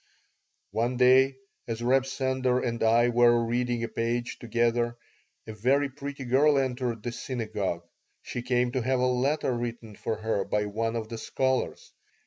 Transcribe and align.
One 0.71 0.97
day, 0.97 1.37
as 1.67 1.83
Reb 1.83 2.07
Sender 2.07 2.59
and 2.59 2.81
I 2.81 3.09
were 3.09 3.45
reading 3.45 3.83
a 3.83 3.87
page 3.87 4.39
together, 4.39 4.97
a 5.45 5.53
very 5.53 5.89
pretty 5.89 6.25
girl 6.25 6.57
entered 6.57 7.03
the 7.03 7.11
synagogue. 7.11 7.83
She 8.23 8.41
came 8.41 8.71
to 8.71 8.81
have 8.81 8.99
a 8.99 9.05
letter 9.05 9.53
written 9.55 9.95
for 9.95 10.15
her 10.15 10.43
by 10.43 10.65
one 10.65 10.95
of 10.95 11.09
the 11.09 11.19
scholars. 11.19 11.93